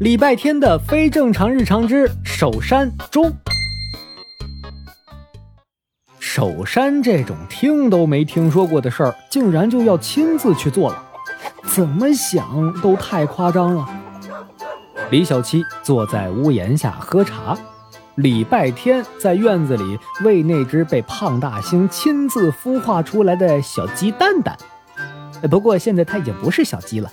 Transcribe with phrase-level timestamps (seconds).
[0.00, 3.32] 礼拜天的非正常日常之守山中，
[6.20, 11.02] 守山这种听都没听说过的事儿，竟然就要亲自去做了，
[11.64, 13.88] 怎么想都太夸张了。
[15.10, 17.58] 李小七坐在屋檐下喝茶，
[18.14, 24.56] 礼拜天在院子里喂那只被胖大星亲自孵化出来的小鸡蛋蛋。
[25.50, 27.10] 不过现在它已经不是小鸡了，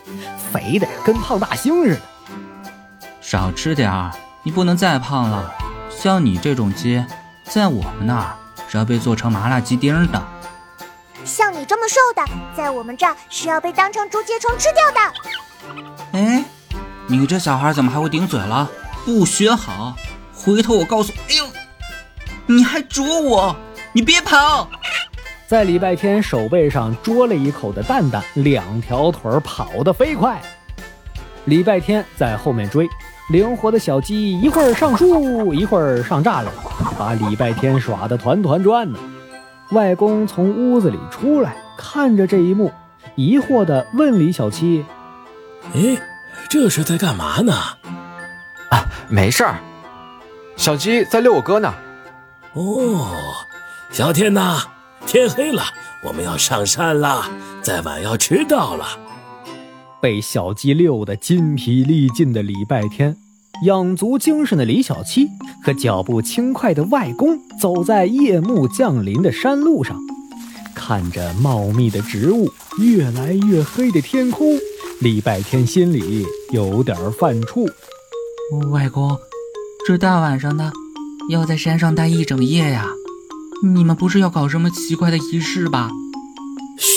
[0.52, 2.02] 肥的跟胖大星似的。
[3.28, 4.12] 少吃点儿，
[4.44, 5.52] 你不能再胖了。
[5.90, 7.04] 像你这种鸡，
[7.44, 10.24] 在我们那儿是要被做成麻辣鸡丁的。
[11.24, 12.24] 像你这么瘦的，
[12.56, 16.20] 在我们这儿是要被当成竹节虫吃掉的。
[16.20, 16.46] 哎，
[17.08, 18.70] 你这小孩怎么还会顶嘴了？
[19.04, 19.96] 不学好，
[20.32, 21.12] 回头我告诉……
[21.28, 21.48] 哎呦，
[22.46, 23.56] 你还啄我！
[23.92, 24.70] 你别跑！
[25.48, 30.40] 在礼拜天手背上啄了一口的蛋蛋，两条腿跑得飞快。
[31.46, 32.88] 礼拜天在后面追。
[33.30, 36.46] 灵活的小鸡一会儿上树，一会儿上栅栏，
[36.98, 39.00] 把礼拜天耍得团团转呢。
[39.72, 42.72] 外公从屋子里出来，看着这一幕，
[43.16, 44.86] 疑惑地问李小七
[45.74, 45.98] ：“哎，
[46.48, 47.54] 这是在干嘛呢
[48.70, 49.56] ？”“啊，没事儿，
[50.56, 51.74] 小鸡在遛我哥呢。
[52.54, 53.12] ”“哦，
[53.90, 54.62] 小天呐，
[55.08, 55.64] 天黑了，
[56.04, 57.26] 我们要上山了，
[57.64, 58.86] 再晚要迟到了。”
[60.02, 63.18] 被小鸡遛得筋疲力尽的礼拜天，
[63.64, 65.30] 养足精神的李小七
[65.64, 69.98] 和脚步轻快的外公走在夜幕降临的山路上，
[70.76, 74.58] 看着茂密的植物、越来越黑的天空，
[75.00, 77.72] 礼拜天心里有点犯怵。
[78.72, 79.18] 外公，
[79.88, 80.72] 这大晚上的，
[81.30, 82.86] 要在山上待一整夜呀？
[83.64, 85.90] 你们不是要搞什么奇怪的仪式吧？
[86.78, 86.92] 嘘，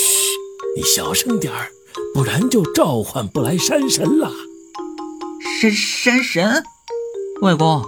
[0.77, 1.69] 你小声点儿。
[2.15, 4.31] 不然就召唤不来山神了。
[5.61, 6.63] 山山神，
[7.43, 7.83] 外公，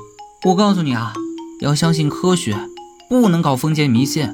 [0.44, 1.12] 我告诉你啊，
[1.60, 2.56] 要相信科学，
[3.08, 4.28] 不能搞封建迷信。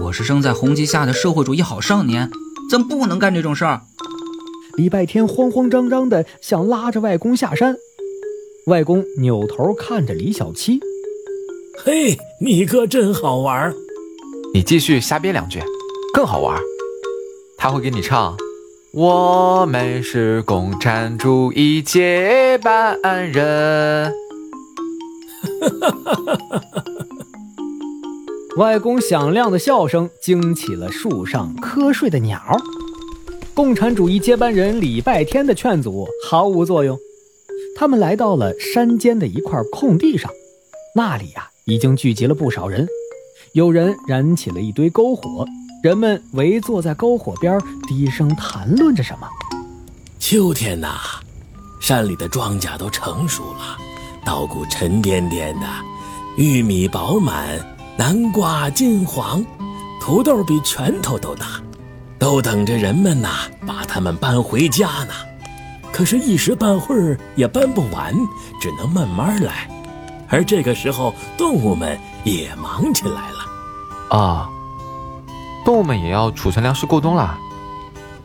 [0.00, 2.30] 我是生在红旗下的社会主义好少年，
[2.70, 3.80] 咱不能干这种事儿。
[4.76, 7.76] 礼拜天慌慌张张的想拉着外公下山，
[8.66, 10.78] 外公扭头看着李小七
[11.84, 13.74] ：“嘿，你哥真好玩，
[14.54, 15.60] 你继续瞎编两句，
[16.14, 16.56] 更好玩。
[17.56, 18.36] 他会给你唱。”
[19.00, 22.98] 我们是共产主义接班
[23.30, 24.12] 人。
[28.58, 32.40] 外公响亮的笑声惊起了树上瞌睡的鸟。
[33.54, 36.98] 共产主义接班人礼拜天的劝阻毫无作用，
[37.76, 40.28] 他们来到了山间的一块空地上，
[40.96, 42.88] 那里呀已经聚集了不少人，
[43.52, 45.46] 有人燃起了一堆篝火。
[45.80, 47.56] 人们围坐在篝火边，
[47.86, 49.28] 低声谈论着什么。
[50.18, 50.98] 秋天呐，
[51.80, 53.78] 山里的庄稼都成熟了，
[54.24, 55.66] 稻谷沉甸甸的，
[56.36, 57.56] 玉米饱满，
[57.96, 59.44] 南瓜金黄，
[60.00, 61.62] 土豆比拳头都大，
[62.18, 63.28] 都等着人们呐
[63.64, 65.14] 把它们搬回家呢。
[65.92, 68.12] 可是，一时半会儿也搬不完，
[68.60, 69.68] 只能慢慢来。
[70.28, 74.18] 而这个时候，动物们也忙起来了。
[74.18, 74.50] 啊。
[75.68, 77.38] 动物们也要储存粮食过冬了。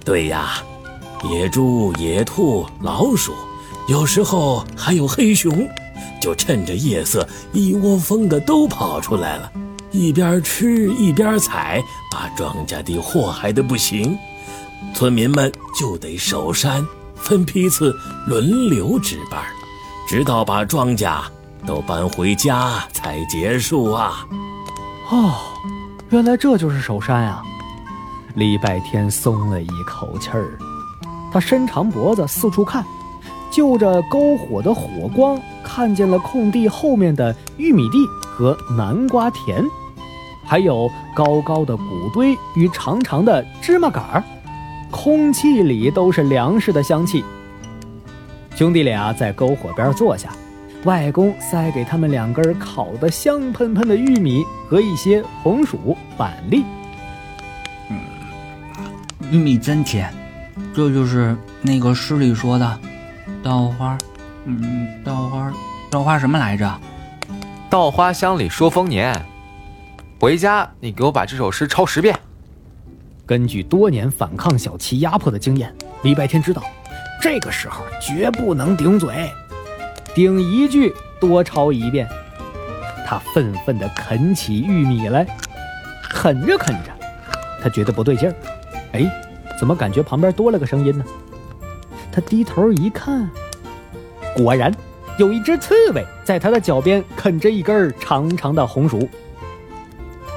[0.06, 0.64] 对呀，
[1.30, 3.34] 野猪、野兔、老鼠，
[3.90, 5.68] 有时候还有黑熊，
[6.22, 9.52] 就趁着夜色，一窝蜂的都跑出来了，
[9.92, 14.18] 一边吃一边采，把庄稼地祸害的不行。
[14.96, 17.94] 村民们就得守山，分批次
[18.26, 19.44] 轮流值班，
[20.08, 21.22] 直到把庄稼
[21.68, 24.26] 都搬回家才结束啊。
[25.12, 25.36] 哦。
[26.14, 27.42] 原来这就是守山啊！
[28.36, 30.60] 礼拜天松了一口气儿，
[31.32, 32.86] 他伸长脖子四处看，
[33.52, 39.66] 就着篝火的火光，看见了空地后面的玉米地和南瓜田，
[40.46, 44.24] 还有高高的谷堆与长长的芝麻杆儿，
[44.92, 47.26] 空气里都是粮食的香气。
[48.54, 50.30] 兄弟俩在篝火边坐下。
[50.86, 56.66] 外公塞给他们两根烤得香喷喷的玉米和一些红薯板栗。
[57.90, 58.00] 嗯，
[59.32, 60.14] 玉米真甜，
[60.74, 62.80] 这就是那个诗里说的
[63.42, 63.98] “稻花”。
[64.46, 65.54] 嗯，稻花，
[65.90, 66.80] 稻花什么来着
[67.70, 69.14] ？“稻花香里说丰年。”
[70.20, 72.18] 回家你给我把这首诗抄十遍。
[73.26, 76.62] 根据多年反抗小七压迫的经验，李白天知道，
[77.22, 79.30] 这个时候绝不能顶嘴。
[80.16, 82.08] 顶一句多抄一遍，
[83.08, 85.26] 他愤愤地啃起玉米来，
[86.10, 86.92] 啃着啃着，
[87.62, 88.36] 他觉得不对劲儿，
[88.92, 89.06] 哎，
[89.60, 91.04] 怎么感觉旁边多了个声音呢？
[92.12, 93.28] 他低头一看，
[94.36, 94.72] 果然，
[95.18, 99.10] 有一只刺猬在他的脚边啃着一根长长的红薯。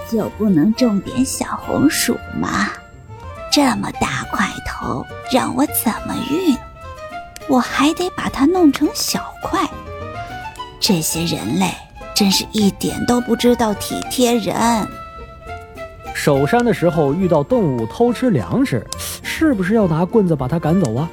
[0.08, 2.69] 就不能种点小红薯吗？
[3.52, 6.56] 这么大块头，让我怎么运？
[7.48, 9.60] 我还得把它弄成小块。
[10.81, 11.72] 这些人类
[12.14, 14.54] 真是一点都不知道体贴人。
[16.14, 18.84] 守山的时候遇到动物偷吃粮食，
[19.22, 21.08] 是不是要拿棍子把它赶走啊？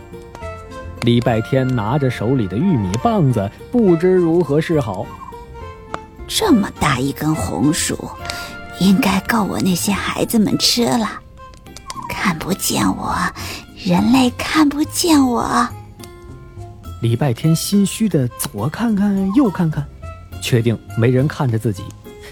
[1.01, 5.06] 礼拜天拿着手里的玉米棒子，不知如何是好。
[6.27, 8.09] 这么大一根红薯，
[8.79, 11.19] 应该够我那些孩子们吃了。
[12.07, 13.15] 看不见我，
[13.75, 15.68] 人类看不见我。
[17.03, 19.85] 礼拜天心虚的左看看右看看，
[20.41, 21.83] 确定没人看着自己，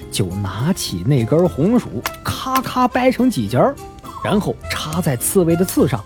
[0.09, 3.75] 就拿起那根红薯，咔咔掰成几节儿
[4.23, 6.01] 然后插在刺猬的刺上。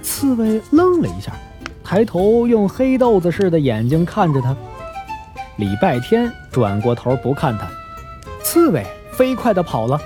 [0.00, 1.32] 刺猬愣了一下，
[1.82, 4.56] 抬头用黑豆子似的眼睛看着他。
[5.56, 7.68] 礼拜天转过头不看他，
[8.44, 10.00] 刺猬飞快地跑了。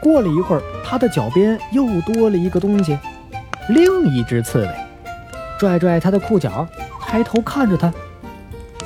[0.00, 2.98] 过了一会儿，他的脚边又多了一个东西，
[3.68, 4.74] 另一只刺猬，
[5.58, 6.66] 拽拽他的裤脚。
[7.16, 7.90] 抬头看着他，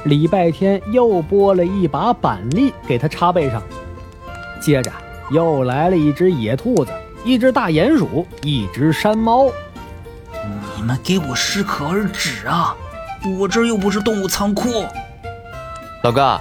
[0.04, 3.60] 礼拜天又拨了一把板栗给他插背上，
[4.60, 4.92] 接着
[5.32, 6.92] 又来了一只野兔子，
[7.24, 9.48] 一只大鼹鼠，一只山猫。
[10.76, 12.76] 你们给我适可而止啊！
[13.36, 14.84] 我这又不是动物仓库。
[16.04, 16.38] 老哥，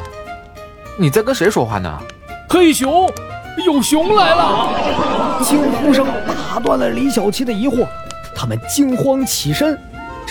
[0.95, 1.99] 你在跟谁说话呢？
[2.47, 3.11] 黑熊，
[3.65, 5.41] 有熊来了！
[5.41, 7.87] 惊呼声打断了李小七的疑惑，
[8.35, 9.75] 他们惊慌起身。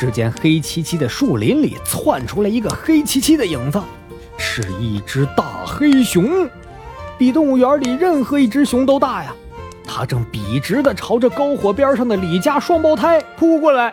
[0.00, 3.83] 只见黑漆漆的树林里窜出来一个黑漆漆的影子，
[4.39, 6.49] 是一只大黑熊，
[7.19, 9.35] 比动物园里任何一只熊都大呀！
[9.85, 13.93] 它正笔直地朝着篝火边上的李家双胞胎扑过来。